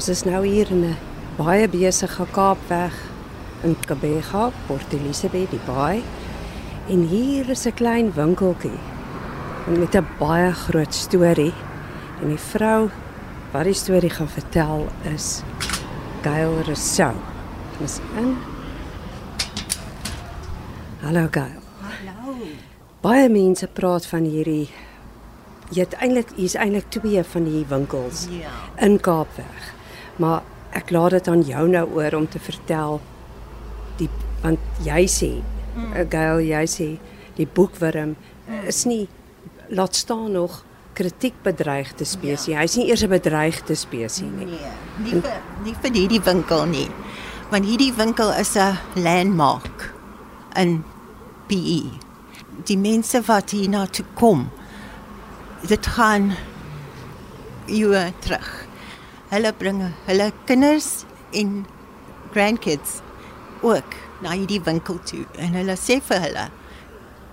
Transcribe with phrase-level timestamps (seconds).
[0.00, 0.96] Ons is nou hier in 'n
[1.36, 2.94] baie besige Kaapweg
[3.62, 6.02] in Kabega, Port Elizabeth, die baai.
[6.88, 8.78] En hier is 'n klein winkeltjie
[9.66, 11.52] met 'n baie groot storie.
[12.22, 12.88] En die vrou
[13.52, 15.42] wat die storie gaan vertel is
[16.22, 17.14] Gail Rousseau.
[17.80, 18.36] Ons in.
[21.02, 21.60] Hallo Gail.
[21.80, 22.36] Hallo.
[23.02, 24.70] Baie mense praat van hierdie
[25.70, 28.48] jy het eintlik hier's eintlik twee van die winkels Ja.
[28.86, 29.79] in Kaapweg.
[30.20, 30.42] Maar
[30.76, 33.00] ek laat dit aan jou nou oor om te vertel
[33.98, 34.08] die
[34.40, 35.94] want jy sê mm.
[36.12, 36.88] Gail jy sê
[37.36, 38.66] die boekwurm mm.
[38.70, 39.06] is nie
[39.70, 40.62] laat staan nog
[40.98, 42.50] kritiek bedreigde spesies.
[42.50, 42.60] Ja.
[42.60, 44.46] Hy's nie eers 'n bedreigde spesies nie.
[44.46, 44.72] Nee,
[45.04, 46.88] nie vir nie vir hierdie winkel nie.
[47.50, 49.94] Want hierdie winkel is 'n landmark
[50.56, 50.84] in
[51.48, 51.90] PE.
[52.66, 54.50] Die mense wat hier na toe kom,
[55.66, 56.32] dit gaan
[57.66, 58.66] eeue terug.
[59.30, 61.66] Hulle bring hulle kinders en
[62.32, 62.98] grandkids
[63.62, 63.94] ook
[64.24, 65.22] na hierdie winkel toe.
[65.38, 66.48] En hulle sê vir hulle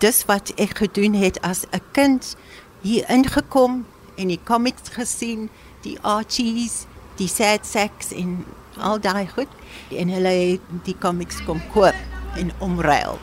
[0.00, 2.36] dis wat ek gedoen het as 'n kind.
[2.80, 5.50] Hier ingekom en die comics gesien,
[5.82, 8.46] die Archies, die Sad Sacks en
[8.78, 9.50] al daai goed.
[9.90, 11.94] En hulle het die comics kom koop
[12.36, 13.18] en omruil.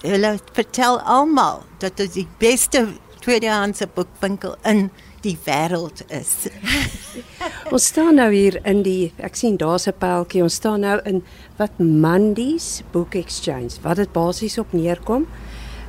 [0.00, 2.88] Hulle vertel almal dat dit die beste
[3.20, 4.90] tweedehandse boekwinkel in
[5.24, 6.48] die wêreld is.
[7.74, 10.42] Ons staan nou hier in die ek sien daar's 'n pyltjie.
[10.42, 11.22] Ons staan nou in
[11.58, 13.80] wat Mandy's Book Exchange.
[13.82, 15.26] Wat dit basies op neerkom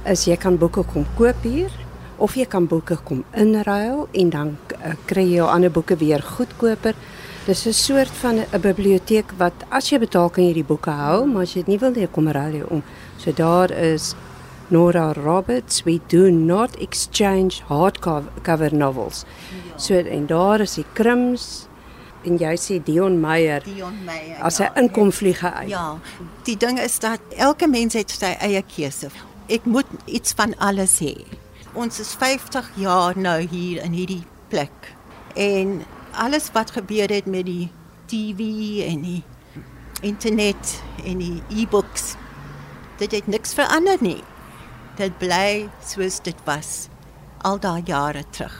[0.06, 1.72] is jy kan boeke kom koop hier
[2.18, 6.22] of jy kan boeke kom inruil en dan uh, kry jy jou ander boeke weer
[6.22, 6.96] goedkoper.
[7.46, 11.26] Dis 'n soort van 'n biblioteek wat as jy betaal kan jy die boeke hou,
[11.26, 12.84] maar as jy dit nie wil hê kom ruil jy om.
[13.18, 14.16] So daar is
[14.72, 19.26] Nora Roberts, we do not exchange hardcover novels.
[19.26, 19.78] Ja.
[19.78, 21.68] So en daar is die krims
[22.24, 24.38] en jy sê Dion Meyer Dion Meyer.
[24.40, 25.74] as hy inkom vlieg hy uit.
[25.74, 26.00] Ja,
[26.48, 29.12] die ding is dat elke mens het sy eie keuse.
[29.52, 31.18] Ek moet iets van alles hê.
[31.76, 34.94] Ons is 50 jaar nou hier in hierdie plek.
[35.36, 35.82] En
[36.16, 37.68] alles wat gebeur het met die
[38.08, 39.22] TV en die
[40.02, 42.16] internet en die e-books,
[43.04, 44.22] dit het niks verander nie.
[45.02, 46.86] Dit bly soos dit was
[47.42, 48.54] al daai jare terug.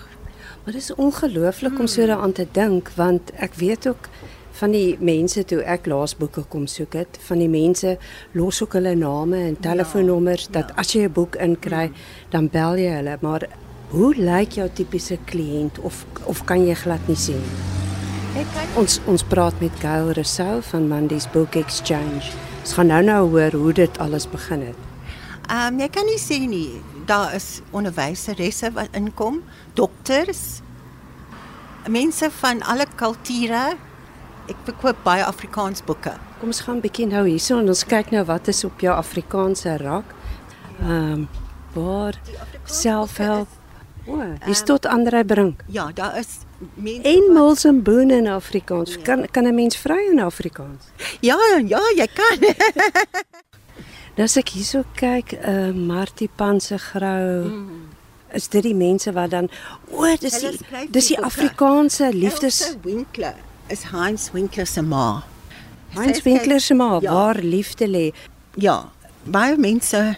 [0.64, 4.10] Maar dit is ongelooflik om so daaraan te dink want ek weet ook
[4.58, 7.94] van die mense toe ek laas boeke kom soek het, van die mense
[8.34, 10.82] los ook hulle name en telefoonnommers ja, dat ja.
[10.82, 11.92] as jy 'n boek inkry,
[12.34, 13.46] dan bel jy hulle, maar
[13.94, 17.44] hoe lyk jou tipiese kliënt of of kan jy glad nie sien?
[18.34, 22.34] Kan Ons ons praat met Gail Rousseau van Mandy's Book Exchange.
[22.62, 24.91] Ons gaan nou nou hoor hoe dit alles begin het.
[25.52, 26.80] Ehm um, jy kan nie sê nie.
[27.10, 29.42] Daar is onderwyseresse wat inkom,
[29.76, 30.62] dokters,
[31.92, 33.74] mense van alle kulture.
[34.48, 36.14] Ek verkoop baie Afrikaans boeke.
[36.40, 38.96] Kom ons gaan 'n bietjie nou hierso en ons kyk nou wat is op jou
[38.96, 40.16] Afrikaanse rak.
[40.80, 41.28] Ehm um,
[41.76, 42.16] waar
[42.66, 43.48] selfhelp.
[44.08, 45.64] O, hier staan Andre Brink.
[45.68, 49.02] Ja, daar is mense En Mils en Boone in Afrikaans.
[49.02, 50.84] Kan kan 'n mens vry in Afrikaans?
[51.20, 52.38] Ja, ja, jy kan.
[54.18, 57.48] Nou as ek hierso kyk, uh, Martipan se grou.
[57.48, 57.88] Mm.
[58.36, 59.50] Is dit die mense wat dan
[59.92, 61.18] o, dis Hulle die dis die.
[61.20, 63.36] Afrikaanse liefdes Winkler
[63.72, 65.24] is Heinz Winkler se ma.
[65.98, 67.12] Heinz Winkler se ma Ja.
[67.14, 68.12] waar liefde lê.
[68.56, 68.92] Ja,
[69.24, 70.16] baie mense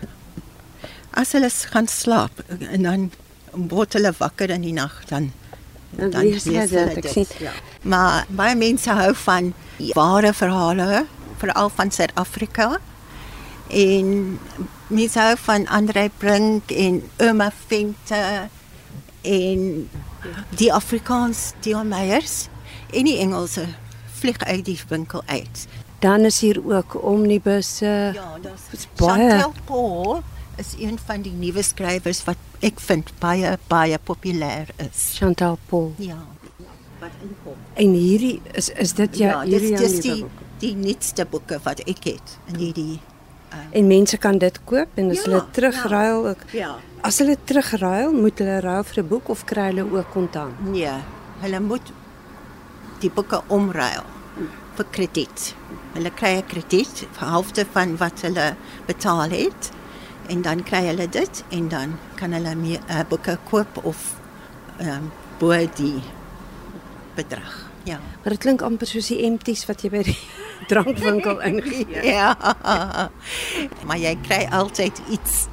[1.13, 3.11] as hulle gaan slaap en dan
[3.53, 5.31] word hulle wakker in die nag dan
[5.93, 7.27] Dan lees jy dit, ek sien.
[7.39, 7.51] Ja.
[7.81, 9.53] Maar baie mense hou van
[9.93, 11.05] ware verhale,
[11.37, 12.79] veral van Suid-Afrika.
[13.73, 14.39] En
[14.87, 18.49] mense hou van Andre Brink en Irma Venter
[19.25, 19.63] en
[20.59, 22.47] die Afrikaans Dion Meyers
[22.93, 23.65] en die Engelse
[24.19, 25.65] vlieg uit die winkel uit.
[26.03, 28.11] Dan is hier ook omnibusse.
[28.13, 30.21] Ja, daar's Dis baie- Chantal Paul
[30.57, 35.15] is een van die nuwe skrywers wat ek vind baie baie populêr is.
[35.17, 35.93] Chantal Paul.
[35.97, 36.19] Ja.
[36.99, 37.55] Wat inkom.
[37.73, 40.43] En hierdie is is dit jou Ja, dis hierdie dis jou die boek?
[40.59, 42.99] die nuutste boeke wat ek het in hierdie
[43.71, 46.41] En mense kan dit koop en as Ja, hulle terugruil ook.
[46.51, 46.75] Ja.
[47.01, 50.65] As hulle terugruil, moet hulle ruil vir 'n boek of kry hulle ook kontant?
[50.65, 50.97] Nee,
[51.41, 51.91] hulle moet
[52.99, 54.05] die boeke omruil
[54.75, 55.55] vir krediet.
[55.93, 58.55] Hulle kry 'n krediet vir helfte van wat hulle
[58.85, 59.71] betaal het
[60.27, 64.15] en dan kry hulle dit en dan kan hulle meer uh, boeke koop of
[64.77, 66.01] ehm um, bo die
[67.15, 67.69] bedrag.
[67.83, 67.99] Ja.
[68.23, 70.19] Maar dit klink amper soos die empties wat jy by die
[70.67, 71.85] drankwinkel ingee.
[72.13, 72.35] Ja.
[73.87, 75.47] Maar jy kry altyd iets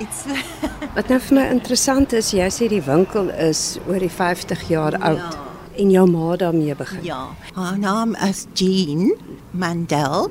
[0.00, 0.24] iets
[0.96, 4.96] Wat nou vir my interessant is, jy sê die winkel is oor die 50 jaar
[5.00, 5.38] oud.
[5.76, 7.00] en jou ma daarmee begin.
[7.02, 9.16] Ja, haar naam is Jean
[9.50, 10.30] Mandel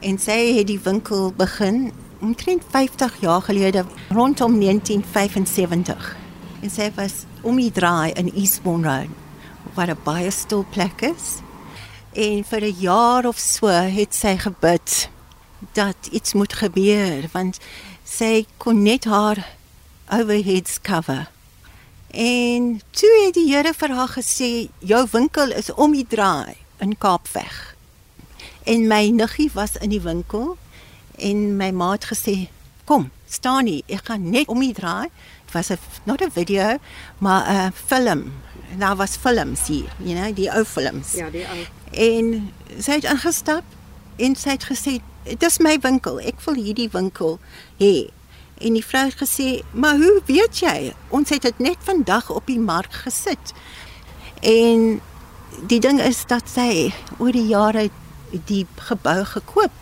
[0.00, 6.16] en sy het die winkel begin omtrent 50 jaar gelede rondom 1975.
[6.60, 9.08] En sy was om die draai in Eastbourne Road
[9.74, 11.38] waar 'n baie stil plek is.
[12.12, 15.08] En vir 'n jaar of so het sy gebid
[15.72, 17.58] dat iets moet gebeur want
[18.04, 19.46] sy kon net haar
[20.08, 21.30] overheads cover.
[22.10, 26.98] En toe het die Here vir haar gesê jou winkel is om die draai in
[26.98, 27.76] Kaapveg.
[28.64, 30.56] En my niggie was in die winkel
[31.18, 32.48] en my ma het gesê
[32.84, 35.06] kom staan hier ek gaan net om die draai
[35.44, 36.78] dit was 'n not 'n video
[37.18, 38.32] maar 'n film
[38.72, 41.79] en daar was films hier you know die ou films Ja, die ou.
[41.90, 43.64] En sy het ingestap
[44.16, 47.38] en sy het gesê dis my winkel ek wil hierdie winkel
[47.80, 48.10] hê.
[48.60, 50.92] En die vrou het gesê maar hoe weet jy?
[51.08, 53.54] Ons het dit net vandag op die mark gesit.
[54.40, 55.00] En
[55.68, 57.88] die ding is dat sy oor die jare
[58.30, 59.76] die gebou gekoop.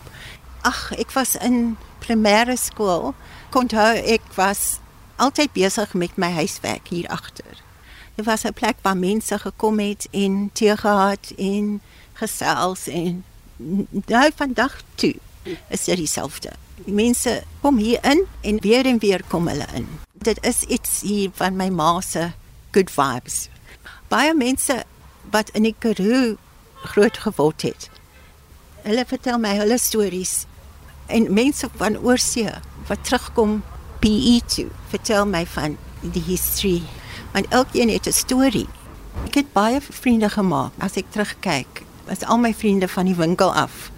[0.67, 3.15] Ag ek was in primêre skool.
[3.55, 4.79] Onthou ek was
[5.19, 7.67] altyd besig met my huiswerk hier agter
[8.19, 11.81] Dit was 'n plek waar mense gekom het en tee gehad en
[12.13, 13.25] gesels en
[14.07, 15.15] nou vandag toe
[15.69, 16.51] is dit dieselfde.
[16.75, 19.89] Die mense kom hier in en weer en weer kom hulle in.
[20.13, 22.31] Dit is iets hier van my ma se
[22.71, 23.49] good vibes.
[24.09, 24.85] Baie mense
[25.31, 26.37] wat in die Karoo
[26.75, 27.91] groot geword het.
[28.83, 30.45] Hulle vertel my hulle stories
[31.07, 32.53] en mense van oorsee
[32.87, 33.63] wat terugkom
[33.99, 36.83] PE toe vertel my van die history
[37.33, 38.69] want elkeen het 'n storie.
[39.27, 40.73] Ek het baie vriende gemaak.
[40.79, 43.91] As ek terugkyk, is al my vriende van die winkel af.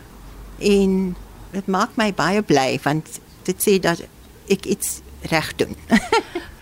[0.59, 1.17] En
[1.51, 4.03] dit maak my baie bly want dit sê dat
[4.49, 5.77] ek iets reg doen.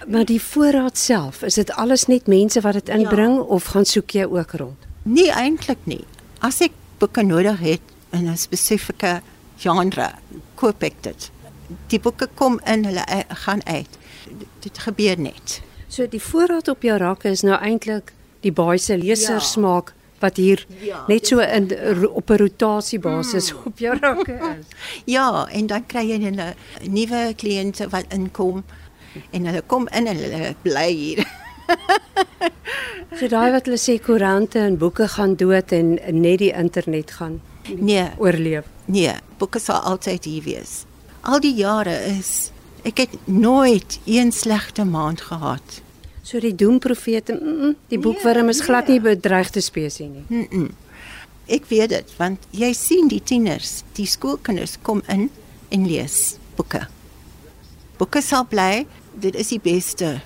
[0.09, 3.41] Maar die voorraad self, is dit alles net mense wat dit inbring ja.
[3.43, 4.87] of gaan soek jy ook rond?
[5.09, 6.05] nee, eintlik nie.
[6.44, 9.20] As ek boeke nodig het in 'n spesifieke
[9.59, 10.12] genre,
[10.55, 11.31] koop ek dit.
[11.87, 13.88] Die boeke kom in, hulle e- gaan uit.
[14.61, 15.61] Dit gebeur net.
[15.88, 18.12] So die voorraad op jou rakke is nou eintlik
[18.44, 21.70] die baie se lesersmaak wat hier Ja, net so in
[22.08, 23.61] op 'n rotasiebasis Hmm.
[23.67, 24.67] op jou rakke is.
[25.17, 26.55] Ja, en dan kry jy 'n
[26.90, 28.64] nuwe kliënte wat inkom
[29.32, 31.25] en hulle kom in en hulle bly hier.
[33.19, 37.41] So daai wat hulle sê koerante en boeke gaan dood en net die internet gaan
[37.76, 38.64] Nee, oorleef.
[38.87, 40.84] nee, boeke sal altyd hier wees.
[41.23, 42.50] Al die jare is
[42.82, 45.80] ek het nooit een slegte maand gehad.
[46.22, 50.25] So die doemprofete, mm, mm, die boekwurm is glad nie bedreigde spesies nie.
[50.28, 50.70] Mm -mm.
[51.46, 55.30] Ek weet dit want jy sien die tieners, die skoolkinders kom in
[55.69, 56.86] en lees boeke.
[57.96, 60.20] Boeke sal bly, dit is die beste